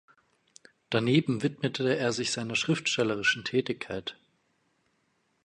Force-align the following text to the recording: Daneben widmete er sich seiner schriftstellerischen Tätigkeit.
Daneben 0.89 1.43
widmete 1.43 1.95
er 1.95 2.11
sich 2.11 2.31
seiner 2.31 2.55
schriftstellerischen 2.55 3.43
Tätigkeit. 3.43 4.17